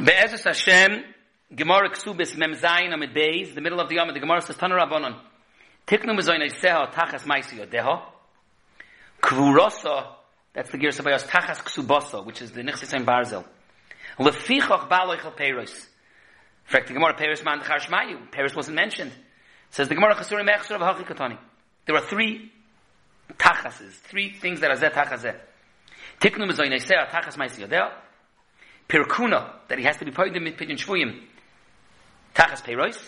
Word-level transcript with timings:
Be'ezus 0.00 0.44
Hashem, 0.44 1.02
Gemara 1.52 1.90
Ksubis 1.90 2.36
Mem 2.36 2.54
Zayin 2.54 2.94
Amid 2.94 3.12
Beis, 3.12 3.52
the 3.52 3.60
middle 3.60 3.80
of 3.80 3.88
the 3.88 3.96
Yom, 3.96 4.06
the 4.14 4.20
Gemara 4.20 4.40
says, 4.40 4.56
Tana 4.56 4.76
Rabbanon, 4.76 5.18
Tiknu 5.88 6.16
Mezoyin 6.16 6.48
Eiseha 6.48 6.92
Tachas 6.92 7.24
Maisi 7.24 7.58
Yodeha, 7.58 8.02
Kvurosa, 9.20 10.06
that's 10.52 10.70
the 10.70 10.78
Gersa 10.78 11.02
Bayos, 11.02 11.26
Tachas 11.26 11.56
Ksubasa, 11.64 12.24
which 12.24 12.40
is 12.40 12.52
the 12.52 12.60
Nichsisim 12.60 13.04
Barzel. 13.04 13.44
Lefichach 14.20 14.88
Baloichel 14.88 15.36
Peiros. 15.36 15.74
In 15.74 16.66
fact, 16.66 16.86
the 16.86 16.94
Gemara 16.94 17.14
Peiros 17.14 17.44
Man 17.44 17.58
Dechar 17.58 17.80
Shmayu, 17.80 18.30
Peiros 18.30 18.54
wasn't 18.54 18.76
mentioned. 18.76 19.10
Says 19.70 19.88
the 19.88 19.96
Gemara 19.96 20.14
Chasuri 20.14 20.48
Mechsur 20.48 20.80
of 20.80 20.80
Hachikatani. 20.80 21.38
There 21.86 21.96
are 21.96 22.06
three 22.06 22.52
tachases, 23.36 23.94
three 23.94 24.32
things 24.32 24.60
that 24.60 24.70
are 24.70 24.76
zeh 24.76 24.92
tachazeh. 24.92 25.34
Tiknu 26.20 26.48
Mezoyin 26.48 26.72
Eiseha 26.72 27.08
Tachas 27.08 27.36
Maisi 27.36 27.66
Yodeha, 27.66 27.90
Pirkuna, 28.88 29.50
that 29.68 29.78
he 29.78 29.84
has 29.84 29.96
to 29.98 30.04
be 30.04 30.10
paid 30.10 30.34
in 30.34 30.44
Pidyon 30.44 30.78
Shvuyim, 30.78 31.20
Tachas 32.34 32.62
Peiros, 32.62 32.98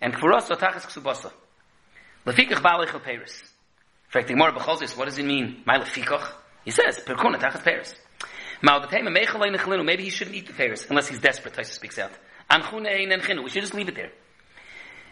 and 0.00 0.12
Kfuros 0.14 0.50
or 0.50 0.56
Tachas 0.56 0.86
Ksubasa. 0.86 1.32
Lefikach 2.26 2.60
Balechel 2.60 3.00
Peiros. 3.02 3.42
The 4.12 4.22
Gemara 4.22 4.52
Bechozis, 4.52 4.96
what 4.96 5.06
does 5.06 5.18
it 5.18 5.24
mean? 5.24 5.62
My 5.64 5.78
Lefikach? 5.78 6.32
He 6.64 6.70
says, 6.70 6.98
Pirkuna, 7.06 7.38
Tachas 7.40 7.62
Peiros. 7.62 7.94
Maybe 8.60 10.02
he 10.02 10.10
shouldn't 10.10 10.36
eat 10.36 10.46
the 10.46 10.52
Peiros, 10.52 10.90
unless 10.90 11.08
he's 11.08 11.20
desperate, 11.20 11.54
Taisa 11.54 11.72
speaks 11.72 11.98
out. 11.98 12.10
We 12.50 13.50
should 13.50 13.62
just 13.62 13.74
leave 13.74 13.88
it 13.88 13.94
there. 13.94 14.10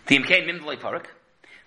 The 0.06 0.18
Imkain 0.18 0.46
Mimdalei 0.48 0.78
Parak. 0.80 1.06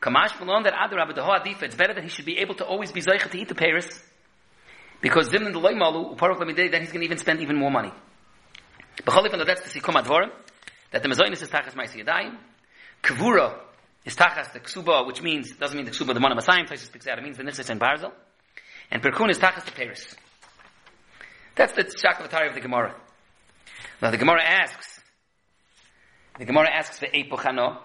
Kamash 0.02 0.40
Malon 0.40 0.64
that 0.64 0.74
Adar 0.74 1.00
Abba 1.00 1.14
Deho 1.14 1.30
Adifa, 1.40 1.64
it's 1.64 1.76
better 1.76 1.94
that 1.94 2.04
he 2.04 2.10
should 2.10 2.26
be 2.26 2.38
able 2.40 2.56
to 2.56 2.66
always 2.66 2.92
be 2.92 3.02
Zeicha 3.02 3.30
to 3.32 3.38
eat 3.38 3.48
the 3.48 3.56
Peiros. 3.56 4.02
Because 5.02 5.30
then 5.30 5.46
the 5.46 5.60
Malu, 5.60 6.16
Parak 6.16 6.38
Lamidei, 6.40 6.70
then 6.70 6.82
he's 6.82 6.92
going 6.92 7.02
to 7.02 7.06
even 7.06 7.18
spend 7.18 7.42
even 7.42 7.56
more 7.56 7.72
money. 7.72 7.92
B'cholif 9.04 9.34
and 9.34 9.48
that's 9.48 9.62
the 9.62 9.80
Sikum 9.80 10.02
Advorim, 10.02 10.30
that 10.92 11.04
the 11.04 11.10
Mazoinis 11.10 11.42
is 11.42 11.50
Tachas 11.50 11.74
Maisi 11.74 12.04
Yadayim, 12.04 12.38
Kavura 13.02 13.56
is 14.06 14.16
Tachas 14.16 14.52
the 14.54 14.60
Ksuba, 14.60 15.06
which 15.08 15.22
means, 15.22 15.52
doesn't 15.52 15.78
mean 15.78 15.86
the 15.86 15.92
Ksuba, 15.92 16.14
the 16.14 16.20
Mana 16.20 16.36
Masayim, 16.36 16.68
Taisus 16.68 16.86
speaks 16.86 17.08
out, 17.08 17.18
it 17.18 17.24
means 17.24 17.38
the 17.38 17.44
Nichsis 17.44 17.70
and 17.70 17.80
Barzel, 17.80 18.12
and 18.92 19.02
Perkun 19.02 19.30
is 19.30 19.40
Tachas 19.40 19.66
the 19.66 19.72
Paris. 19.72 20.16
That's 21.56 21.74
the 21.74 21.84
Shakavatari 21.84 22.50
of 22.50 22.56
the 22.56 22.62
Gemara. 22.62 22.96
Now 24.02 24.12
the 24.12 24.18
Gemara 24.18 24.44
asks, 24.44 25.00
the 26.38 26.46
Gemara 26.46 26.70
asks 26.74 27.00
the 27.00 27.08
Epochano, 27.08 27.80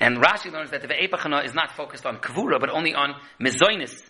and 0.00 0.18
Rashi 0.18 0.52
learns 0.52 0.70
that 0.70 0.82
the 0.82 0.88
Epochano 0.88 1.44
is 1.44 1.54
not 1.54 1.72
focused 1.72 2.06
on 2.06 2.18
Kavura, 2.18 2.60
but 2.60 2.70
only 2.70 2.94
on 2.94 3.14
Mezoinis, 3.40 4.02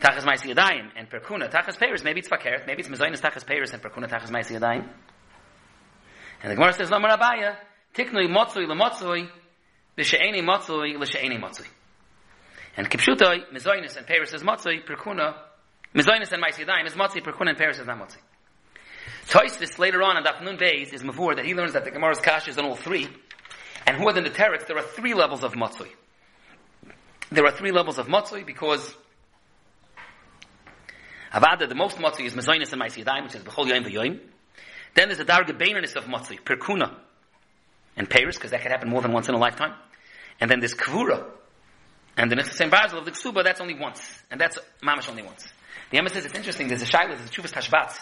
Tachas 0.00 0.22
Maisi 0.22 0.54
Yadayim 0.54 0.90
and 0.96 1.08
Perkuna 1.08 1.48
Tachas 1.48 1.78
Peiris. 1.78 2.04
Maybe 2.04 2.20
it's 2.20 2.28
Fakeret, 2.28 2.66
maybe 2.66 2.80
it's 2.80 2.88
Mezoinus 2.88 3.20
Tachas 3.20 3.44
Peiris 3.44 3.72
and 3.72 3.82
Perkuna 3.82 4.08
Tachas 4.08 4.30
Maisi 4.30 4.58
Yadayim. 4.58 4.86
And 6.42 6.50
the 6.50 6.56
Gemara 6.56 6.72
says, 6.74 6.90
No 6.90 6.98
Marabaya, 6.98 7.56
Tiknui 7.94 8.28
Motzui 8.28 8.66
Lemotzui, 8.66 9.28
L'She'eni 9.96 10.42
Motzui 10.42 10.98
L'She'eni 10.98 11.40
Motzui. 11.40 11.66
And 12.76 12.90
Kipshutoi, 12.90 13.50
Mezoinus 13.52 13.96
and 13.96 14.06
Peiris 14.06 14.34
is 14.34 14.42
Motzui, 14.42 14.84
Perkuna, 14.84 15.36
Mezoinus 15.94 16.32
and 16.32 16.42
Maisi 16.42 16.66
Yadayim 16.66 16.86
is 16.86 16.94
Motzui, 16.94 17.22
Perkuna 17.22 17.50
and 17.50 17.58
Peiris 17.58 17.80
is 17.80 17.86
not 17.86 17.98
Motzui. 17.98 18.18
Toisvis 19.28 19.78
later 19.78 20.02
on 20.02 20.16
in 20.16 20.24
Daf 20.24 20.42
Nun 20.42 20.58
Beis 20.58 20.92
is 20.92 21.02
Mavur 21.02 21.36
that 21.36 21.44
he 21.44 21.54
learns 21.54 21.72
that 21.72 21.84
the 21.84 21.90
Gemara's 21.90 22.20
Kash 22.20 22.48
is 22.48 22.58
on 22.58 22.66
all 22.66 22.76
three. 22.76 23.08
And 23.86 23.98
more 23.98 24.12
than 24.12 24.24
the 24.24 24.30
Teretz, 24.30 24.66
there 24.66 24.76
are 24.76 24.82
three 24.82 25.14
levels 25.14 25.44
of 25.44 25.52
Motzui. 25.52 25.88
There 27.30 27.44
are 27.46 27.52
three 27.52 27.70
levels 27.70 27.98
of 27.98 28.06
Motzui 28.06 28.44
because 28.44 28.94
Avada, 31.34 31.68
the 31.68 31.74
most 31.74 31.96
matzah 31.96 32.24
is 32.24 32.34
Mazoinus 32.34 32.72
and 32.72 32.80
Maisi 32.80 33.04
Yadayim, 33.04 33.24
which 33.24 33.34
is 33.34 33.42
B'chol 33.42 33.66
Yoim 33.66 33.84
V'yoim. 33.84 34.20
Then 34.94 35.08
there's 35.08 35.18
a 35.18 35.24
darga 35.24 35.50
of 35.50 36.04
matzah, 36.04 36.44
Perkuna 36.44 36.96
and 37.96 38.08
Paris, 38.08 38.36
because 38.36 38.52
that 38.52 38.62
could 38.62 38.70
happen 38.70 38.88
more 38.88 39.02
than 39.02 39.12
once 39.12 39.28
in 39.28 39.34
a 39.34 39.38
lifetime. 39.38 39.74
And 40.40 40.48
then 40.48 40.60
there's 40.60 40.74
Kvura. 40.74 41.24
And 42.16 42.30
the 42.30 42.40
same 42.44 42.70
Basil 42.70 43.00
of 43.00 43.04
the 43.04 43.10
Ksuba, 43.10 43.42
that's 43.42 43.60
only 43.60 43.74
once. 43.74 44.00
And 44.30 44.40
that's 44.40 44.58
Mamash 44.80 45.08
only 45.08 45.24
once. 45.24 45.48
The 45.90 45.98
Emma 45.98 46.08
says 46.08 46.24
it's 46.24 46.36
interesting, 46.36 46.68
there's 46.68 46.82
a 46.82 46.86
Shaila, 46.86 47.16
there's 47.16 47.28
a 47.28 47.32
Chuvas. 47.32 47.98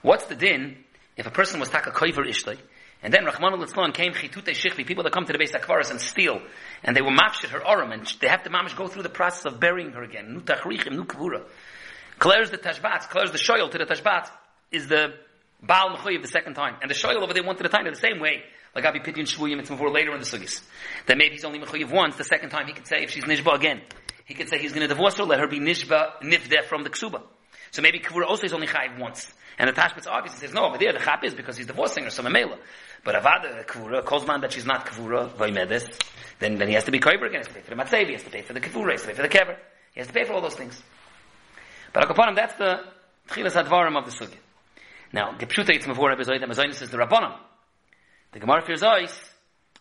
What's 0.00 0.24
the 0.24 0.34
din 0.34 0.78
if 1.14 1.26
a 1.26 1.30
person 1.30 1.60
was 1.60 1.68
taka 1.68 1.90
koiver 1.90 2.26
ishtay, 2.26 2.58
and 3.02 3.12
then 3.12 3.26
Rahman 3.26 3.52
al 3.52 3.92
came 3.92 4.12
chitute 4.12 4.54
shichvi, 4.54 4.86
people 4.86 5.04
that 5.04 5.12
come 5.12 5.26
to 5.26 5.32
the 5.32 5.38
base 5.38 5.52
akvaris 5.52 5.90
and 5.90 6.00
steal, 6.00 6.40
and 6.82 6.96
they 6.96 7.02
were 7.02 7.10
mafshit 7.10 7.50
her 7.50 7.66
oram, 7.66 7.92
and 7.92 8.06
they 8.20 8.28
have 8.28 8.42
to 8.44 8.50
mamish 8.50 8.76
go 8.76 8.86
through 8.86 9.02
the 9.02 9.10
process 9.10 9.44
of 9.44 9.60
burying 9.60 9.92
her 9.92 10.02
again. 10.02 10.32
Nu 10.32 10.40
tachrichim, 10.40 10.92
nu 10.92 11.04
kavura 11.04 11.42
clears 12.18 12.50
the 12.50 12.58
Tashbitz, 12.58 13.08
clears 13.08 13.32
the 13.32 13.38
shoyl 13.38 13.70
to 13.70 13.78
the 13.78 13.84
Tashbitz, 13.84 14.30
is 14.70 14.88
the 14.88 15.14
Baal 15.62 15.96
Mechoyev 15.96 16.22
the 16.22 16.28
second 16.28 16.54
time. 16.54 16.76
And 16.82 16.90
the 16.90 16.94
shoyl 16.94 17.22
over 17.22 17.32
there 17.32 17.42
one 17.42 17.56
to 17.56 17.62
the 17.62 17.68
time 17.68 17.86
in 17.86 17.94
the 17.94 18.00
same 18.00 18.20
way. 18.20 18.42
Like 18.74 18.84
Abi 18.84 19.00
Pidyon 19.00 19.26
Shvuyim, 19.26 19.58
it's 19.58 19.70
before 19.70 19.90
later 19.90 20.12
in 20.12 20.20
the 20.20 20.26
Sugis. 20.26 20.62
That 21.06 21.16
maybe 21.16 21.34
he's 21.34 21.44
only 21.44 21.58
Mechoyev 21.58 21.90
once, 21.90 22.16
the 22.16 22.24
second 22.24 22.50
time 22.50 22.66
he 22.66 22.74
could 22.74 22.86
say 22.86 23.02
if 23.02 23.10
she's 23.10 23.24
Nishba 23.24 23.54
again. 23.54 23.80
He 24.26 24.34
could 24.34 24.48
say 24.48 24.58
he's 24.58 24.72
going 24.72 24.86
to 24.86 24.92
divorce 24.92 25.16
her, 25.16 25.24
let 25.24 25.40
her 25.40 25.46
be 25.46 25.60
Nishba, 25.60 26.20
Nifdeh 26.22 26.64
from 26.64 26.82
the 26.82 26.90
Ksuba. 26.90 27.22
So 27.70 27.80
maybe 27.80 28.00
Kavur 28.00 28.24
also 28.26 28.44
is 28.44 28.52
only 28.52 28.66
Chayiv 28.66 28.98
once. 28.98 29.32
And 29.58 29.68
the 29.68 29.72
Tashbitz 29.72 30.06
obviously 30.06 30.40
says, 30.40 30.52
no, 30.52 30.66
over 30.66 30.78
there 30.78 30.92
the 30.92 30.98
Chap 30.98 31.24
is 31.24 31.34
because 31.34 31.56
he's 31.56 31.66
divorcing 31.66 32.04
her, 32.04 32.10
so 32.10 32.22
Mamela. 32.22 32.58
But 33.04 33.14
Avada, 33.14 33.64
Kavura, 33.66 34.04
calls 34.04 34.26
man 34.26 34.42
that 34.42 34.52
she's 34.52 34.66
not 34.66 34.84
Kavura, 34.84 35.30
then, 36.38 36.58
then 36.58 36.68
he 36.68 36.74
has 36.74 36.84
to 36.84 36.90
be 36.90 36.98
Koiber 36.98 37.26
again, 37.28 37.30
he 37.30 37.36
has 37.38 37.48
to 37.48 37.54
pay 37.54 37.60
for 37.60 37.74
the 37.74 37.76
Matzev, 37.76 38.06
he 38.06 38.12
has 38.12 38.22
to 38.24 38.30
pay 38.30 38.42
for 38.42 38.52
the 38.52 38.60
Kavura, 38.60 38.86
he 38.86 38.92
has 38.92 39.02
to 39.02 39.08
pay 39.08 39.14
for 39.14 39.22
the 39.22 39.28
Kever. 39.28 39.56
He 39.92 40.00
has 40.00 40.08
to 40.08 40.12
pay 40.12 40.24
for 40.24 40.34
all 40.34 40.42
those 40.42 40.54
things. 40.54 40.82
But 41.96 42.10
Akapanim, 42.10 42.36
that's 42.36 42.54
the 42.56 42.80
Tchilas 43.28 43.54
Advarim 43.54 43.96
of 43.96 44.04
the 44.04 44.10
Sugya. 44.10 44.36
Now, 45.14 45.32
Gepshuta 45.32 45.70
Yitzim 45.70 45.94
Mavur 45.94 46.10
Rebbe 46.10 46.24
Zoyit, 46.24 46.44
Amazonis 46.44 46.82
is 46.82 46.90
the 46.90 46.98
Rabbanim. 46.98 47.34
The 48.32 48.38
Gemara 48.38 48.60
fears 48.66 48.82
Zoyis, 48.82 49.18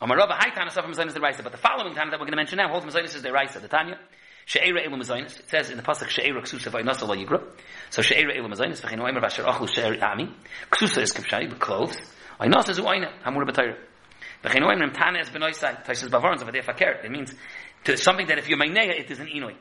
Amarabba, 0.01 0.31
High 0.31 0.51
Tana 0.51 0.71
Safar 0.71 0.89
Mazonis 0.89 1.13
the 1.13 1.19
Raisa, 1.19 1.43
but 1.43 1.51
the 1.51 1.57
following 1.57 1.93
time 1.93 2.11
that 2.11 2.13
we're 2.17 2.25
going 2.25 2.31
to 2.31 2.37
mention 2.37 2.55
now 2.55 2.69
holds 2.69 2.85
Mazonis 2.85 3.17
is 3.17 3.21
the 3.21 3.33
Raisa, 3.33 3.59
the 3.59 3.67
Tanya. 3.67 3.99
She'era 4.45 4.87
Elu 4.87 4.95
Mazonis, 4.95 5.37
it 5.37 5.49
says 5.49 5.69
in 5.69 5.75
the 5.75 5.83
Pasuk, 5.83 6.07
She'era 6.07 6.41
Ksusa 6.41 6.71
Vaynasa 6.71 7.05
La 7.05 7.15
Yigra. 7.15 7.43
So 7.89 8.01
She'era 8.01 8.33
Elu 8.33 8.47
Mazonis, 8.47 8.79
V'chein 8.79 8.99
Oimer 8.99 9.21
Vasher 9.21 9.43
Achlu 9.43 9.67
She'er 9.67 10.01
Ami. 10.01 10.33
Ksusa 10.71 11.01
is 11.01 11.11
Kipshai, 11.11 11.49
the 11.49 11.57
clothes. 11.57 11.97
Vaynasa 12.39 12.69
is 12.69 12.79
Uayna, 12.79 13.11
Hamur 13.25 13.43
B'tayr. 13.43 13.75
V'chein 14.41 14.61
Oimer 14.61 14.93
Tana 14.93 15.19
is 15.19 15.29
Benoisai, 15.29 15.83
Taishas 15.83 16.07
Bavarans 16.07 16.41
of 16.41 16.47
Adeh 16.47 16.63
Fakir. 16.63 16.91
It 17.03 17.11
means 17.11 17.33
to 17.83 17.97
something 17.97 18.27
that 18.27 18.37
if 18.37 18.47
you're 18.47 18.57
Maineya, 18.57 19.01
it 19.01 19.11
is 19.11 19.19
an 19.19 19.27
Inoi. 19.27 19.57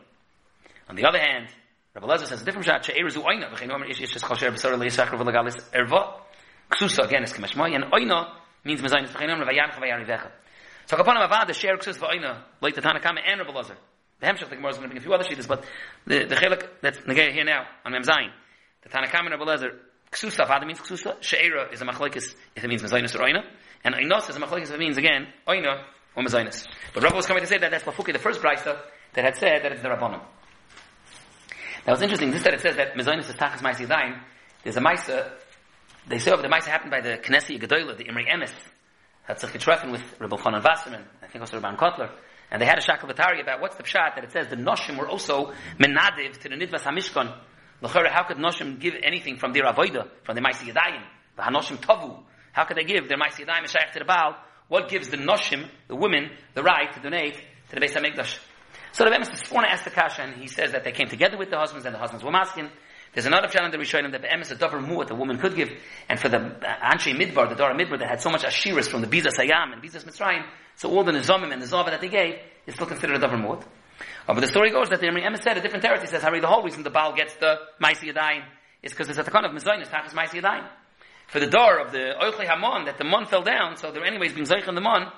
On 0.88 0.94
the 0.94 1.04
other 1.04 1.18
hand, 1.18 1.48
Rabbi 1.94 2.08
Lezer 2.08 2.26
says 2.26 2.42
a 2.42 2.44
different 2.44 2.66
shot. 2.66 2.84
She'er 2.84 3.08
zu 3.08 3.20
oina. 3.20 3.48
V'chein 3.52 3.72
omer 3.72 3.86
ish 3.86 4.00
ish 4.00 4.14
chal 4.14 4.34
she'er 4.34 4.50
b'sar 4.50 4.76
le'yisachar 4.76 5.16
v'legalis 5.16 5.62
erva. 5.70 6.14
Ksusa, 6.70 7.04
again, 7.04 7.22
is 7.22 7.32
kemeshmai. 7.32 7.72
And 7.72 7.84
oina 7.84 8.32
means 8.64 8.80
mezaynis. 8.80 9.10
V'chein 9.10 9.30
omer 9.30 9.44
v'yan 9.44 9.70
chavayan 9.70 10.04
rivecha. 10.04 10.30
So 10.86 10.96
kapanam 10.96 11.28
avad, 11.28 11.46
the 11.46 11.54
she'er 11.54 11.76
ksus 11.76 11.96
v'oina, 11.98 12.42
like 12.60 12.74
the 12.74 12.80
Tanakama 12.80 13.20
and 13.24 13.40
Rabbi 13.40 13.52
Lezer. 13.52 13.76
The 14.18 14.26
Hemshech, 14.26 14.48
the 14.48 14.56
Gemara 14.56 14.70
is 14.70 14.76
going 14.78 14.88
to 14.88 14.94
bring 14.94 14.98
a 14.98 15.00
few 15.00 15.14
other 15.14 15.24
sheets, 15.24 15.46
but 15.46 15.64
the, 16.06 16.24
the 16.24 16.34
chelik 16.34 16.66
that's 16.80 16.98
negay 16.98 17.32
here 17.32 17.44
now, 17.44 17.64
on 17.84 17.92
Mem 17.92 18.02
Zayin. 18.02 18.30
The 18.82 18.88
Tanakama 18.88 19.32
and 19.32 19.40
Rabbi 19.40 19.44
Lezer, 19.44 19.70
ksusa, 20.10 20.48
vada 20.48 20.66
means 20.66 20.80
ksusa. 20.80 21.16
She'era 21.20 21.72
is 21.72 21.80
a 21.80 21.84
machlekes 21.84 22.34
if 22.56 22.64
it 22.64 22.68
means 22.68 22.82
mezaynis 22.82 23.14
or 23.14 23.20
oina. 23.20 23.44
And 23.84 23.94
oinos 23.94 24.28
is 24.28 24.36
a 24.36 24.40
machlekes 24.40 24.64
if 24.64 24.72
it 24.72 24.80
means, 24.80 24.96
again, 24.96 25.28
oina 25.46 25.84
or 26.16 26.24
mezaynis. 26.24 26.66
But 26.92 27.04
Rabbi 27.04 27.14
was 27.14 27.26
coming 27.26 27.42
to 27.42 27.46
say 27.46 27.58
that 27.58 27.70
that's 27.70 27.84
Lafuki, 27.84 28.12
the 28.12 28.18
first 28.18 28.40
brisa, 28.40 28.78
that 29.12 29.24
had 29.24 29.36
said 29.36 29.62
that 29.62 29.70
it's 29.70 29.82
the 29.82 29.88
Rabbanim. 29.88 30.20
Now 31.86 31.92
it's 31.92 32.02
interesting, 32.02 32.30
this 32.30 32.42
that 32.44 32.54
it 32.54 32.60
says 32.62 32.76
that 32.76 32.94
Mezonis 32.94 33.28
is 33.28 33.34
Tachas 33.34 33.58
Maisi 33.58 33.86
Dain, 33.86 34.18
there's 34.62 34.78
a 34.78 34.80
Maisa, 34.80 35.30
they 36.08 36.18
say 36.18 36.30
over 36.30 36.40
the 36.40 36.48
Maisa 36.48 36.68
happened 36.68 36.90
by 36.90 37.02
the 37.02 37.18
Knesset 37.18 37.60
Gedoyla, 37.60 37.98
the 37.98 38.04
Imri 38.04 38.24
Emes, 38.24 38.52
had 39.24 39.36
Tzach 39.36 39.58
Treffen 39.60 39.92
with 39.92 40.02
Rabbi 40.18 40.34
Chanan 40.36 40.64
Wasserman, 40.64 41.04
I 41.22 41.26
think 41.26 41.42
also 41.42 41.60
Rabban 41.60 41.76
Kotler, 41.76 42.10
and 42.50 42.62
they 42.62 42.64
had 42.64 42.78
a 42.78 42.80
shakavatari 42.80 43.42
about 43.42 43.60
what's 43.60 43.76
the 43.76 43.82
pshat 43.82 44.14
that 44.14 44.24
it 44.24 44.32
says 44.32 44.48
the 44.48 44.56
Noshim 44.56 44.96
were 44.96 45.08
also 45.08 45.52
menadiv 45.78 46.38
to 46.40 46.48
the 46.48 46.54
Nidvas 46.54 46.82
HaMishkan. 46.84 47.36
L'chara, 47.82 48.10
how 48.10 48.24
could 48.24 48.38
Noshim 48.38 48.80
give 48.80 48.94
anything 49.02 49.36
from 49.36 49.52
their 49.52 49.64
avoida, 49.64 50.08
from 50.22 50.36
their 50.36 50.44
Maisi 50.44 50.72
Yadayim, 50.72 51.02
the 51.36 51.42
Hanoshim 51.42 51.76
Tavu? 51.76 52.22
How 52.52 52.64
could 52.64 52.78
they 52.78 52.84
give 52.84 53.08
their 53.08 53.18
Maisi 53.18 53.44
Yadayim 53.44 53.58
and 53.58 53.92
to 53.92 53.98
the 53.98 54.04
Baal? 54.06 54.36
What 54.68 54.88
gives 54.88 55.10
the 55.10 55.18
Noshim, 55.18 55.68
the 55.88 55.96
women, 55.96 56.30
the 56.54 56.62
right 56.62 56.90
to 56.94 57.00
donate 57.00 57.34
to 57.68 57.74
the 57.74 57.80
Beis 57.80 57.92
HaMikdash? 57.92 58.38
So 58.94 59.04
the 59.04 59.20
is 59.20 59.40
sworn 59.40 59.64
to 59.64 59.84
the 59.84 59.90
Kasha, 59.90 60.22
and 60.22 60.40
he 60.40 60.46
says 60.46 60.70
that 60.70 60.84
they 60.84 60.92
came 60.92 61.08
together 61.08 61.36
with 61.36 61.50
the 61.50 61.58
husbands, 61.58 61.84
and 61.84 61.92
the 61.92 61.98
husbands 61.98 62.24
were 62.24 62.30
masking. 62.30 62.70
There's 63.12 63.26
another 63.26 63.48
challenge 63.48 63.72
that 63.72 63.80
we 63.80 63.86
showed 63.86 64.04
him 64.04 64.12
that 64.12 64.22
the 64.22 64.28
Bemis 64.28 64.52
a 64.52 64.54
dover 64.54 64.78
mu'at 64.78 65.08
the 65.08 65.16
woman 65.16 65.36
could 65.38 65.56
give, 65.56 65.72
and 66.08 66.20
for 66.20 66.28
the 66.28 66.38
uh, 66.38 66.92
Anshe 66.92 67.12
Midbar, 67.12 67.48
the 67.48 67.56
Dora 67.56 67.74
Midbar, 67.74 67.98
that 67.98 68.08
had 68.08 68.20
so 68.20 68.30
much 68.30 68.44
ashiras 68.44 68.88
from 68.88 69.00
the 69.00 69.08
Biza 69.08 69.30
Sayam 69.36 69.72
and 69.72 69.82
Biza 69.82 70.04
Mitzrayim, 70.04 70.44
so 70.76 70.88
all 70.90 71.02
the 71.02 71.10
Nizamim 71.10 71.52
and 71.52 71.60
the 71.60 71.66
Zava 71.66 71.90
that 71.90 72.02
they 72.02 72.08
gave 72.08 72.36
is 72.68 72.74
still 72.74 72.86
considered 72.86 73.16
a 73.16 73.18
dover 73.18 73.36
mu'at. 73.36 73.62
Uh, 74.28 74.34
but 74.34 74.40
the 74.40 74.46
story 74.46 74.70
goes 74.70 74.88
that 74.90 75.00
the 75.00 75.08
Emes 75.08 75.42
said 75.42 75.58
a 75.58 75.60
different 75.60 75.82
territory 75.82 76.06
says, 76.06 76.22
Harry, 76.22 76.38
the 76.38 76.46
whole 76.46 76.62
reason 76.62 76.84
the 76.84 76.90
Baal 76.90 77.16
gets 77.16 77.34
the 77.34 77.56
Maisi 77.82 78.12
Yadayim 78.12 78.44
is 78.84 78.92
because 78.92 79.08
it's 79.08 79.18
at 79.18 79.24
the 79.24 79.32
kind 79.32 79.44
of 79.44 79.50
Mizayin, 79.50 79.84
Tachas 79.88 80.10
Maisi 80.10 80.40
Yadayim. 80.40 80.68
For 81.26 81.40
the 81.40 81.48
door 81.48 81.80
of 81.80 81.90
the 81.90 82.14
Oichle 82.22 82.46
Hamon, 82.46 82.84
that 82.84 82.98
the 82.98 83.04
Mon 83.04 83.26
fell 83.26 83.42
down, 83.42 83.76
so 83.76 83.90
they're 83.90 84.04
anyways 84.04 84.34
being 84.34 84.46
Zeich 84.46 84.68
in 84.68 84.76
the 84.76 84.80
Mon, 84.80 85.10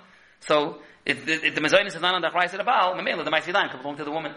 so 0.48 0.78
if, 1.04 1.26
if 1.28 1.54
the 1.54 1.60
mezainis 1.60 1.94
is 1.94 2.00
not 2.00 2.14
on 2.14 2.22
the 2.22 2.30
price 2.30 2.52
of 2.52 2.58
the 2.58 2.64
Baal, 2.64 2.94
Mamela, 2.94 3.24
the 3.24 3.52
Daim 3.52 3.68
could 3.68 3.80
belong 3.80 3.96
to 3.96 4.04
the 4.04 4.10
woman. 4.10 4.34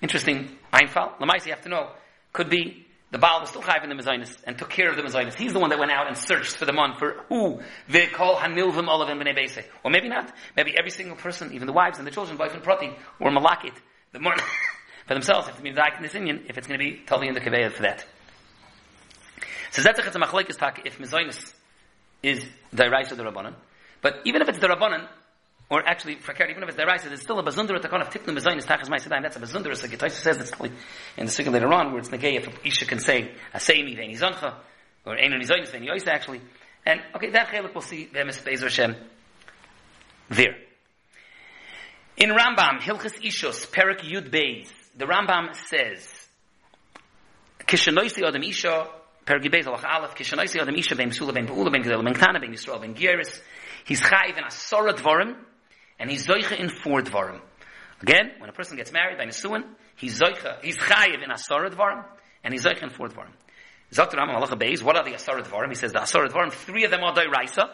Interesting 0.00 0.50
Einfall. 0.72 1.18
The 1.18 1.26
Maisi 1.26 1.46
you 1.46 1.52
have 1.52 1.62
to 1.62 1.68
know. 1.68 1.90
Could 2.32 2.50
be 2.50 2.86
the 3.10 3.18
Baal 3.18 3.40
was 3.40 3.50
still 3.50 3.62
chayv 3.62 3.84
in 3.84 3.88
the 3.88 3.94
Mezainis 3.94 4.36
and 4.44 4.58
took 4.58 4.70
care 4.70 4.90
of 4.90 4.96
the 4.96 5.02
Mezainis. 5.02 5.34
He's 5.34 5.52
the 5.52 5.60
one 5.60 5.70
that 5.70 5.78
went 5.78 5.92
out 5.92 6.08
and 6.08 6.16
searched 6.16 6.56
for 6.56 6.64
the 6.64 6.72
man 6.72 6.94
for 6.98 7.24
who 7.28 7.60
they 7.88 8.06
call 8.06 8.36
Hanilvim 8.36 8.88
Olavim 8.88 9.22
B'nei 9.22 9.36
Beise. 9.36 9.64
Or 9.84 9.90
maybe 9.90 10.08
not. 10.08 10.32
Maybe 10.56 10.76
every 10.76 10.90
single 10.90 11.16
person, 11.16 11.52
even 11.52 11.66
the 11.66 11.72
wives 11.72 11.98
and 11.98 12.06
the 12.06 12.10
children, 12.10 12.38
wife 12.38 12.54
and 12.54 12.62
prati, 12.62 12.90
were 13.20 13.30
malakit, 13.30 13.74
the 14.12 14.18
mon 14.18 14.36
for 15.06 15.14
themselves, 15.14 15.48
if 15.48 15.56
to 15.56 15.62
be 15.62 15.68
in 15.68 15.76
this 16.02 16.14
Indian, 16.14 16.44
if 16.48 16.58
it's 16.58 16.66
going 16.66 16.78
to 16.78 16.84
be 16.84 17.02
totally 17.06 17.28
in 17.28 17.34
the 17.34 17.40
Kaveya 17.40 17.70
for 17.72 17.82
that. 17.82 18.04
So 19.70 19.82
it's 19.88 19.98
a 20.16 20.18
machlekes 20.18 20.56
tak 20.56 20.82
if 20.84 20.98
Mezainis 20.98 21.52
is 22.22 22.46
the 22.72 22.90
Rais 22.90 23.10
of 23.10 23.18
the 23.18 23.24
Rabbanan. 23.24 23.54
But 24.04 24.20
even 24.26 24.42
if 24.42 24.50
it's 24.50 24.58
the 24.58 24.66
Rabbanan, 24.66 25.08
or 25.70 25.82
actually, 25.88 26.12
even 26.12 26.62
if 26.62 26.68
it's 26.68 26.76
the 26.76 26.84
Raisa, 26.84 27.08
there's 27.08 27.22
still 27.22 27.38
a 27.38 27.42
bazundra 27.42 27.80
to 27.80 27.88
kind 27.88 28.02
of 28.02 28.10
tiknu 28.10 28.36
mezayin 28.36 28.58
is 28.58 28.66
tachas 28.66 28.90
ma'asidayim. 28.90 29.22
That's 29.22 29.36
a 29.36 29.40
bazundra. 29.40 29.74
So 29.74 29.88
Gitaisa 29.88 30.10
says 30.10 30.36
it's 30.36 30.50
probably 30.50 30.72
in 31.16 31.24
the 31.24 31.32
second 31.32 31.54
later 31.54 31.72
on 31.72 31.90
where 31.90 32.00
it's 32.00 32.10
negay 32.10 32.36
if 32.36 32.66
Isha 32.66 32.84
can 32.84 32.98
say 32.98 33.32
aseimi 33.54 33.96
ve'eni 33.96 34.18
zancha 34.18 34.56
or 35.06 35.16
enu 35.16 35.38
nizayin 35.38 35.66
ve'eni 35.66 35.88
yoisa 35.88 36.08
actually. 36.08 36.42
And 36.84 37.00
okay, 37.16 37.30
that 37.30 37.48
chelik 37.48 37.72
we'll 37.72 37.80
see 37.80 38.04
be'emes 38.12 38.44
be'ezer 38.44 38.64
Hashem 38.64 38.94
there. 40.28 40.54
In 42.18 42.28
Rambam, 42.28 42.80
Hilchas 42.80 43.18
Ishos, 43.22 43.72
Perak 43.72 44.00
Yud 44.00 44.30
Beis, 44.30 44.68
the 44.98 45.06
Rambam 45.06 45.56
says, 45.56 46.28
Kishanoisi 47.60 48.22
Adam 48.22 48.42
Isha, 48.42 48.86
Perak 49.24 49.42
Yud 49.42 49.52
Beis, 49.52 49.64
Alach 49.64 49.82
Aleph, 49.82 50.14
Kishanoisi 50.14 50.60
Adam 50.60 50.76
Isha, 50.76 50.94
Ben 50.94 51.10
Mesula, 51.10 51.32
Ben 51.32 51.46
Be'ula, 51.46 51.72
Ben 51.72 51.82
Gedel, 51.82 52.04
Ben 52.04 52.14
Ktana, 52.14 52.40
Ben 52.40 52.52
Yisrael, 52.52 52.80
Ben 52.80 52.94
Gieris, 52.94 53.40
he's 53.84 54.00
chayiv 54.00 54.36
in 54.36 54.44
Asora 54.44 54.92
Dvorim, 54.92 55.36
and 55.98 56.10
he's 56.10 56.26
zoicha 56.26 56.58
in 56.58 56.68
four 56.68 57.02
dvarim. 57.02 57.40
Again, 58.02 58.32
when 58.38 58.50
a 58.50 58.52
person 58.52 58.76
gets 58.76 58.92
married 58.92 59.16
by 59.16 59.24
Nisuin, 59.24 59.64
he's 59.96 60.20
zoicha, 60.20 60.62
he's 60.62 60.76
chayiv 60.76 61.22
in 61.22 61.30
asara 61.30 61.70
dvarim, 61.70 62.04
and 62.42 62.52
he's 62.52 62.64
zoicha 62.64 62.82
in 62.82 62.90
four 62.90 63.08
dvarim. 63.08 63.32
Zokter 63.92 64.14
Rambam 64.14 64.40
Halacha 64.40 64.58
Beis, 64.60 64.82
what 64.82 64.96
are 64.96 65.04
the 65.04 65.12
asara 65.12 65.42
dvarim? 65.42 65.68
He 65.68 65.74
says 65.74 65.92
the 65.92 66.00
asara 66.00 66.28
dvarim, 66.28 66.52
three 66.52 66.84
of 66.84 66.90
them 66.90 67.00
are 67.02 67.14
dairaisa, 67.14 67.70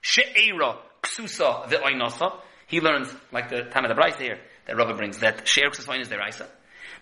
she'era, 0.00 0.78
ksusa, 1.02 1.68
the 1.68 1.76
oinasa. 1.76 2.40
He 2.66 2.80
learns, 2.80 3.14
like 3.32 3.48
the 3.48 3.62
time 3.62 3.84
of 3.84 3.88
the 3.88 3.94
Bryce 3.94 4.18
here, 4.18 4.38
that 4.66 4.76
Rabbi 4.76 4.92
brings, 4.92 5.18
that 5.18 5.48
she'er 5.48 5.70
ksusa 5.70 6.00
is 6.00 6.08
deraisa. 6.08 6.46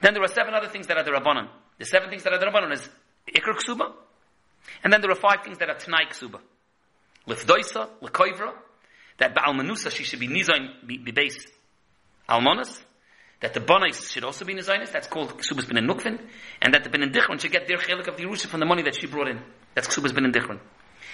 Then 0.01 0.15
there 0.15 0.23
are 0.23 0.29
seven 0.29 0.55
other 0.55 0.69
things 0.69 0.87
that 0.87 0.97
are 0.97 1.05
the 1.05 1.11
Rabbanan. 1.11 1.49
The 1.79 1.85
seven 1.85 2.09
things 2.09 2.23
that 2.23 2.33
are 2.33 2.39
the 2.39 2.47
Rabbanan 2.47 2.73
is 2.73 2.89
ikr 3.33 3.55
ksuba, 3.55 3.93
and 4.83 4.93
then 4.93 5.01
there 5.01 5.11
are 5.11 5.15
five 5.15 5.45
things 5.45 5.59
that 5.59 5.69
are 5.69 5.77
tnai 5.77 6.09
ksuba. 6.11 6.41
Lifdoisa, 7.29 7.89
lekoivra, 8.03 8.53
that 9.19 9.35
Baal 9.35 9.55
Manusa, 9.55 9.91
she 9.91 10.05
should 10.05 10.21
be 10.21 10.29
Nizain, 10.29 10.87
be, 10.87 10.99
be 10.99 11.13
Almonas, 12.29 12.81
that 13.41 13.55
the 13.55 13.61
Bonais 13.61 14.11
should 14.11 14.25
also 14.25 14.45
be 14.45 14.55
Nizainis, 14.55 14.91
that's 14.91 15.09
called 15.09 15.37
Ksubas 15.39 15.69
bin 15.69 15.85
Nukvin, 15.87 16.19
and 16.63 16.75
that 16.75 16.85
the 16.85 16.91
bin 16.91 17.03
Dichron 17.11 17.41
should 17.41 17.53
get 17.53 17.69
their 17.69 17.79
chelik 17.79 18.09
of 18.09 18.17
the 18.17 18.25
Yerusha 18.25 18.47
from 18.47 18.61
the 18.61 18.67
money 18.67 18.83
that 18.83 18.95
she 18.95 19.07
brought 19.07 19.29
in. 19.29 19.41
That's 19.75 19.89
Ksubas 19.89 20.15
bin 20.15 20.31
Dichron. 20.33 20.59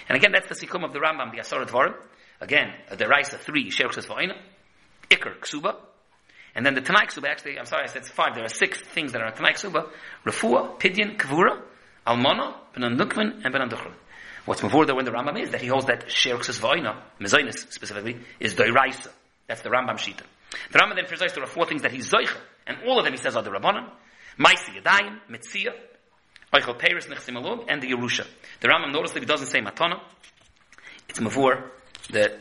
And 0.09 0.17
again, 0.17 0.33
that's 0.33 0.49
the 0.49 0.67
Sikum 0.67 0.85
of 0.85 0.93
the 0.93 1.01
Rambam, 1.01 1.33
the 1.33 1.41
Asar 1.41 1.65
Dvarim. 1.65 1.95
Again, 2.41 2.73
uh, 2.91 2.97
the 2.97 3.07
Raisa 3.07 3.39
3, 3.39 3.71
Sherchas 3.71 4.07
Va'ina, 4.07 4.35
Iker, 5.11 5.39
Ksuba, 5.39 5.77
and 6.55 6.67
then 6.67 6.75
the 6.75 6.81
Tanai 6.81 7.07
Ksuba, 7.07 7.29
actually, 7.29 7.59
I'm 7.59 7.67
sorry, 7.67 7.85
I 7.85 7.87
said 7.87 8.05
five, 8.05 8.35
there 8.35 8.45
are 8.45 8.49
six 8.49 8.81
things 8.81 9.13
that 9.13 9.23
are 9.23 9.31
Tanai 9.31 9.53
Ksuba, 9.53 9.89
Rafua, 10.27 10.79
Pidyon, 10.79 11.17
Kavura, 11.17 11.61
Almana, 12.07 12.55
Ben 12.75 12.97
Nukvin, 12.97 13.45
and 13.45 13.53
Ben. 13.53 13.69
What's 14.45 14.61
before 14.61 14.87
there 14.87 14.97
when 14.97 15.05
the 15.05 15.13
Rambam 15.13 15.41
is 15.41 15.51
that 15.51 15.61
he 15.61 15.69
holds 15.69 15.87
that 15.87 16.09
Sherksis 16.09 16.59
Vaina, 16.59 17.01
Mezainis 17.21 17.73
specifically, 17.73 18.19
is 18.41 18.55
Doiraisa. 18.55 19.09
That's 19.47 19.63
the 19.63 19.69
Rambam 19.69 19.95
Shita. 19.95 20.23
The 20.73 20.79
Rambam 20.79 20.97
then 20.97 21.07
presents 21.07 21.35
there 21.35 21.45
are 21.45 21.49
four 21.49 21.67
things 21.67 21.83
that 21.83 21.93
he's 21.93 22.11
Zoicha, 22.11 22.37
and 22.67 22.79
all 22.87 22.99
of 22.99 23.05
them 23.05 23.13
he 23.13 23.19
says 23.19 23.37
are 23.37 23.43
the 23.43 23.51
Rabbanan, 23.51 23.89
Maisi 24.39 24.81
Yadayim, 24.81 25.19
Mitzia, 25.31 25.73
Eichel 26.53 26.79
Peris 26.79 27.07
Nechsim 27.07 27.41
Alug, 27.41 27.67
and 27.69 27.81
the 27.83 27.89
Yerusha. 27.89 28.27
The 28.61 28.69
Rambam 28.69 28.93
notice 28.93 29.13
that 29.13 29.21
he 29.21 29.27
doesn't 29.27 29.47
say 29.47 29.61
Matana. 29.61 30.01
It's 31.09 31.21
Mavur, 31.21 31.63
the, 32.11 32.37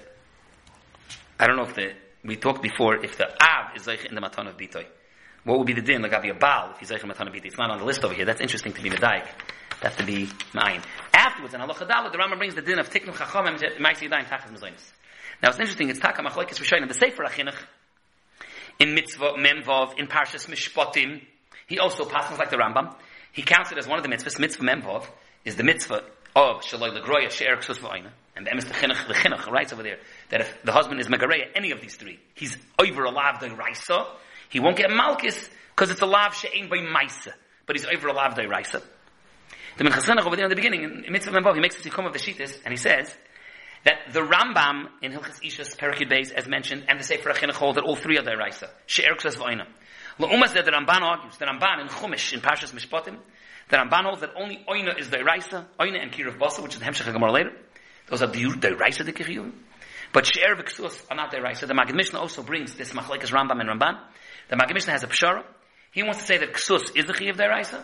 I 1.40 1.48
don't 1.48 1.56
know 1.56 1.64
if 1.64 1.76
the, 1.76 1.94
we 2.24 2.36
talked 2.36 2.64
before, 2.64 3.04
if 3.04 3.18
the 3.18 3.28
Av 3.28 3.76
is 3.76 3.84
Zoicha 3.84 4.06
in 4.08 4.16
the 4.16 4.22
Matana 4.22 4.50
of 4.50 4.58
Bitoy. 4.58 4.86
What 5.44 5.58
would 5.58 5.68
be 5.68 5.74
the 5.74 5.82
din, 5.82 6.02
like 6.02 6.14
a 6.14 6.34
Baal, 6.34 6.72
if 6.72 6.80
he's 6.80 6.90
Zoicha 6.90 7.04
Matana 7.12 7.30
Bitoy? 7.30 7.46
It's 7.46 7.58
not 7.58 7.70
on 7.70 7.80
the 7.80 7.86
list 7.86 8.04
over 8.04 8.14
here. 8.14 8.26
That's 8.26 8.42
interesting 8.42 8.74
to 8.74 8.82
be 8.82 8.90
Medaik. 8.90 9.28
That's 9.82 9.96
to 9.98 10.06
be 10.06 10.30
mine. 10.54 10.82
Afterwards, 11.14 11.54
in 11.54 11.62
Halacha 11.62 11.80
the 12.12 12.18
Rambam 12.18 12.38
brings 12.38 12.56
the 12.56 12.62
din 12.62 12.80
of 12.80 12.90
Tiknu 12.90 13.18
Chacham 13.18 13.48
and 13.48 13.58
Maisi 13.58 14.10
Yadayim 14.10 14.28
Tachas 14.28 14.52
Mazonis. 14.52 14.92
Now 15.42 15.50
it's 15.50 15.60
interesting, 15.60 15.90
it's 15.90 16.00
Taka 16.00 16.22
Machlokes 16.22 16.60
Rishonim, 16.60 16.88
the 16.88 16.94
Sefer 16.94 17.24
Achinuch, 17.24 17.56
in 18.80 18.96
Mitzvah 18.96 19.34
Memvov, 19.34 19.98
in 19.98 20.08
Parshas 20.08 20.48
Mishpatim, 20.48 21.22
he 21.68 21.80
also 21.80 22.04
passes 22.04 22.38
like 22.38 22.50
the 22.50 22.58
Rambam. 22.58 22.94
He 23.32 23.44
counts 23.44 23.72
it 23.72 23.78
as 23.78 23.88
one 23.88 23.98
of 23.98 24.04
the 24.04 24.10
mitzvahs. 24.10 24.40
Mitzvah 24.40 24.64
Memvov 24.64 25.06
is 25.46 25.56
the 25.56 25.64
mitzvah 25.64 26.04
of 26.36 26.62
Shaloi 26.64 27.00
Legroya 27.00 27.30
She'er 27.30 27.58
Ksus 27.58 27.80
V'ayna. 27.80 28.10
And 28.36 28.46
the 28.46 28.52
emes 28.52 28.66
chinuch, 28.66 29.08
the 29.08 29.14
chinuch 29.14 29.50
writes 29.50 29.72
over 29.72 29.84
there 29.84 29.98
that 30.30 30.42
if 30.42 30.64
the 30.64 30.72
husband 30.72 31.00
is 31.00 31.08
megareya, 31.08 31.48
any 31.56 31.72
of 31.72 31.80
these 31.80 31.96
three, 31.96 32.20
he's 32.34 32.58
over 32.80 33.04
a 33.04 33.12
lav 33.12 33.42
raisa, 33.42 34.06
he 34.50 34.60
won't 34.60 34.78
get 34.78 34.90
malchus 34.90 35.50
because 35.76 35.92
it's 35.92 36.02
a 36.02 36.06
lav 36.06 36.36
she'ein 36.36 36.70
by 36.70 36.78
maisa, 36.78 37.34
but 37.66 37.76
he's 37.76 37.86
over 37.86 38.08
a 38.08 38.14
lav 38.14 38.38
raisa. 38.38 38.82
The 39.82 39.90
Minchas 39.90 40.04
Chinuch 40.04 40.28
over 40.28 40.36
there 40.36 40.46
in 40.46 40.52
the 40.52 40.56
beginning, 40.56 40.84
in 41.08 41.12
Mitzvah 41.12 41.32
Membav, 41.32 41.56
he 41.56 41.60
makes 41.60 41.84
a 41.84 41.90
tikkun 41.90 42.06
of 42.06 42.14
the 42.14 42.20
Shittis, 42.20 42.56
and 42.64 42.72
he 42.72 42.78
says 42.78 43.12
that 43.84 44.14
the 44.14 44.20
Rambam 44.20 44.90
in 45.02 45.12
Hilchas 45.12 45.42
Ishas 45.42 45.76
Perakid 45.76 46.08
Beis, 46.08 46.32
as 46.32 46.48
mentioned, 46.48 46.86
and 46.88 47.00
the 47.00 47.04
Sefer 47.04 47.32
Achinuch 47.32 47.56
hold 47.56 47.78
that 47.78 47.84
all 47.84 47.96
three 47.96 48.20
are 48.20 48.38
Raisa. 48.38 48.70
She'er 48.86 49.16
Ksas 49.16 49.38
V'oina. 49.38 49.66
La'umas 50.20 50.54
that 50.54 50.66
the 50.66 50.72
Ramban 50.72 51.02
argues, 51.02 51.36
the 51.38 51.46
Ramban 51.46 51.82
in 51.82 51.88
Chumash, 51.88 52.32
in 52.32 52.42
Pashas 52.42 52.72
Mishpatim, 52.76 53.18
the 53.70 53.78
Ramban 53.78 54.04
holds 54.04 54.22
that 54.22 54.30
only 54.36 54.64
Oina 54.70 55.00
is 55.00 55.10
the 55.10 55.24
Raisa, 55.24 55.68
Oina 55.80 56.00
and 56.00 56.12
Kirav 56.12 56.38
Basa, 56.38 56.62
which 56.62 56.76
is 56.76 56.80
the 56.80 56.86
Hemshech 56.86 57.12
HaGamar 57.12 57.34
later. 57.34 57.54
Those 58.06 58.22
are 58.22 58.28
the 58.28 58.76
Raisa 58.80 59.04
the 59.04 59.14
Kiriyuvim. 59.14 59.52
But 60.14 60.28
She'er 60.28 60.56
V'ksus 60.58 61.06
are 61.10 61.16
not 61.16 61.32
the 61.32 61.42
Raisa. 61.42 61.66
The 61.66 61.74
Magid 61.74 61.96
Mishnah 61.96 62.20
also 62.20 62.44
brings 62.44 62.76
this 62.76 62.92
Machlekes 62.92 63.32
Rambam 63.32 63.60
and 63.60 63.82
Ramban. 63.82 64.00
The 64.48 64.58
Magid 64.58 64.76
Mishnah 64.76 64.92
has 64.92 65.02
a 65.02 65.08
Pshara. 65.08 65.44
He 65.92 66.04
wants 66.04 66.20
to 66.20 66.26
say 66.26 66.38
that 66.38 66.54
Ksus 66.54 66.96
is 66.96 67.06
the 67.06 67.14
Chiyav 67.14 67.36
the 67.36 67.50
Raisa, 67.50 67.84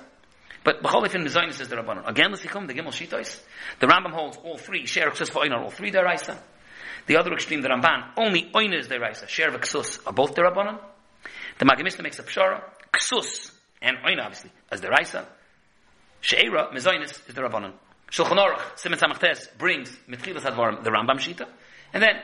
but 0.68 0.84
b'chol 0.84 1.16
in 1.16 1.24
Mizaynis 1.24 1.62
is 1.62 1.70
the 1.70 1.78
Rabbanon. 1.78 2.10
Again, 2.10 2.30
let's 2.30 2.44
come 2.44 2.68
the 2.68 2.74
Gimel 2.74 2.88
Shitos. 2.88 3.40
The 3.80 3.88
Rambam 3.88 4.12
holds 4.12 4.36
all 4.36 4.58
three. 4.58 4.86
Share 4.86 5.10
Ksus 5.12 5.32
for 5.32 5.46
Einar, 5.46 5.64
all 5.64 5.70
three 5.70 5.92
deraisa. 5.92 6.38
The 7.06 7.16
other 7.16 7.32
extreme, 7.32 7.62
the 7.62 7.70
Ramban, 7.70 8.12
only 8.18 8.52
Oina 8.54 8.78
is 8.78 8.90
deraisa. 8.90 9.30
Share 9.30 9.50
Ksus 9.52 10.06
are 10.06 10.12
both 10.12 10.36
the 10.36 10.42
Rabbanon. 10.42 10.78
The 11.60 11.64
Magid 11.64 11.86
Mishnah 11.86 12.04
makes 12.04 12.20
a 12.20 12.24
pshara. 12.24 12.62
Ksus 12.92 13.54
and 13.82 13.96
Oina, 14.00 14.26
obviously, 14.26 14.52
as 14.70 14.82
deraisa. 14.82 15.26
She'era, 16.20 16.68
Mizaynis, 16.74 17.30
is 17.30 17.34
the 17.34 17.42
Rabbanon. 17.44 17.72
Shulchan 18.12 18.38
Aruch, 18.38 18.78
Simon 18.78 19.00
Samachtes, 19.00 19.58
brings 19.58 19.90
Mitchilas 20.10 20.42
Advarim, 20.42 20.84
the 20.84 20.90
Rambam 20.90 21.16
Shita. 21.16 21.48
And 21.94 22.04
then, 22.04 22.20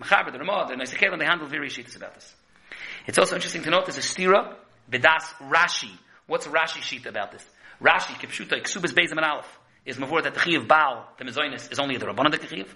Mechaber, 0.00 0.32
the 0.32 0.38
Ramah, 0.38 0.68
the 0.68 0.74
Neisakel, 0.82 1.18
they 1.18 1.26
handle 1.26 1.48
very 1.48 1.68
Shitas 1.68 1.96
about 1.96 2.14
this. 2.14 2.34
It's 3.06 3.18
also 3.18 3.34
interesting 3.34 3.62
to 3.64 3.68
note 3.68 3.84
there's 3.84 3.98
a 3.98 4.00
stira, 4.00 4.54
Bedas 4.90 5.24
Rashi. 5.50 5.90
What's 6.26 6.46
Rashi 6.46 6.80
Shita 6.80 7.06
about 7.06 7.32
this? 7.32 7.44
Rashi, 7.82 8.14
Kipshuta, 8.14 8.60
Ksubas 8.62 8.92
Bezim 8.92 9.12
and 9.12 9.24
Aleph, 9.24 9.58
is 9.84 9.96
Mavur 9.96 10.22
that 10.22 10.34
the 10.34 10.40
Chiv 10.40 10.66
Baal, 10.66 11.06
the 11.18 11.24
Mezoinis, 11.24 11.70
is 11.70 11.78
only 11.78 11.96
the 11.96 12.06
Rabbanan 12.06 12.30
the 12.30 12.46
Chiv. 12.46 12.74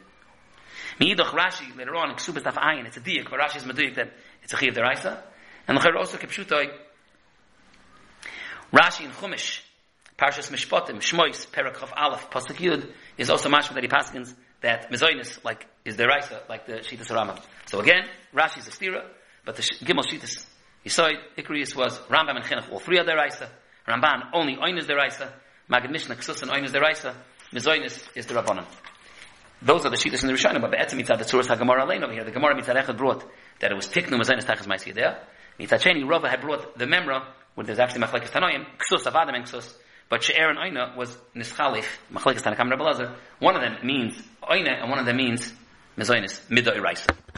Miidach 1.00 1.31
Rashi, 1.31 1.76
later 1.76 1.95
on, 1.95 2.14
Ksubas 2.17 2.43
Daf 2.43 2.55
Ayin, 2.55 2.87
it's 2.87 2.97
a 2.97 3.00
Diyak, 3.00 3.31
but 3.31 3.40
Rashi 3.40 3.57
is 3.57 3.64
Meduyak 3.64 3.95
that 3.97 4.12
it's 4.43 4.52
a 4.52 4.57
Chiv 4.57 4.75
Deraisa. 4.75 5.23
And 5.67 5.78
the 5.78 5.97
also 5.97 6.19
Kipshuta, 6.19 6.71
Rashi 8.73 9.05
in 9.05 9.11
Chumash, 9.12 9.61
Parshas 10.19 10.50
Mishpatim, 10.50 10.97
Shmois, 10.97 11.47
Perakov 11.47 11.93
Aleph, 11.97 12.28
Pasuk 12.31 12.57
Yud, 12.57 12.90
is 13.17 13.31
also 13.31 13.49
mashma 13.49 13.75
that 13.75 13.83
he 13.83 13.88
paskins 13.88 14.35
that 14.61 14.90
Mezoinis, 14.90 15.43
like, 15.45 15.67
is 15.85 15.97
Deraisa, 15.97 16.47
like 16.49 16.67
the 16.67 16.75
Shitas 16.75 17.09
Rambam. 17.09 17.40
So 17.67 17.81
again, 17.81 18.05
Rashi 18.35 18.59
is 18.59 18.69
a 18.69 18.71
stira, 18.71 19.05
but 19.45 19.57
the 19.57 19.62
Gimel 19.62 20.05
Shitas, 20.05 20.45
Yisoid, 20.85 21.16
Ikrius 21.37 21.75
was 21.76 21.99
Rambam 22.08 22.37
and 22.37 22.44
Chinuch, 22.44 22.70
all 22.73 22.80
three 22.80 22.99
are 22.99 23.04
Deraisa. 23.04 23.49
Ramban, 23.87 24.30
only 24.35 24.56
Oin 24.56 24.78
is 24.78 24.87
the 24.87 24.94
Raisa. 24.94 25.32
Magid 25.70 25.90
Mishnah, 25.90 26.16
Ksus 26.16 26.42
and 26.42 26.50
Oin 26.50 26.64
is 26.64 26.73
the 26.73 26.80
Raisa. 26.80 27.14
Mizoinis 27.52 28.06
is 28.14 28.26
the 28.26 28.35
Rabbanon. 28.35 28.66
Those 29.62 29.87
are 29.87 29.90
the 29.90 29.97
Shittas 29.97 30.23
in 30.23 30.28
the 30.28 30.35
Rishonim, 30.35 30.61
but 30.61 30.70
the 30.70 30.76
Etzim 30.76 31.02
mitzad 31.02 31.18
the 31.18 31.25
Tzuras 31.25 31.47
HaGemara 31.47 31.87
Alein 31.87 32.04
over 32.04 32.12
here. 32.12 32.25
The 32.25 32.30
Gemara 32.30 32.54
mitzad 32.54 32.76
Echad 32.76 32.97
brought 32.97 33.25
that 33.61 33.73
it 33.73 33.75
was 33.75 33.88
Tiknu 33.88 34.20
Mizoinis 34.20 34.44
Tachas 34.44 34.66
Maisi 34.66 34.94
there. 34.94 35.20
Mitzad 35.58 35.80
Sheni, 35.80 36.06
Rava 36.08 36.28
had 36.28 36.42
brought 36.42 36.78
the 36.78 36.85
Memra, 36.85 37.25
where 37.54 37.66
there's 37.66 37.78
actually 37.78 38.02
Machlekes 38.02 38.30
Tanoim, 38.30 38.66
Ksus, 38.78 39.11
Avadim 39.11 39.35
and 39.35 39.44
Ksus, 39.47 39.75
but 40.08 40.23
She'er 40.23 40.50
and 40.50 40.58
Oina 40.58 40.97
was 40.97 41.16
Nischalif, 41.35 41.87
Machlekes 42.12 42.42
Tanakam 42.42 42.70
Rebbe 42.70 43.16
One 43.40 43.56
of 43.56 43.62
them 43.62 43.78
means 43.85 44.14
Oina, 44.42 44.80
and 44.80 44.90
one 44.90 44.99
of 44.99 45.06
them 45.06 45.16
means 45.16 45.52
Mizoinis, 45.97 46.40
Mido 46.49 46.80
Raisa. 46.80 47.08